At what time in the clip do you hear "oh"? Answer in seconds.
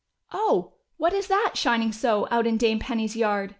0.47-0.73